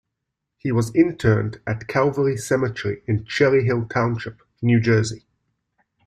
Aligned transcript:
He 0.57 0.71
was 0.71 0.89
interred 0.95 1.61
at 1.67 1.85
Calvary 1.87 2.35
Cemetery 2.35 3.03
in 3.05 3.23
Cherry 3.23 3.65
Hill 3.65 3.85
Township, 3.87 4.41
New 4.59 4.79
Jersey. 4.79 5.27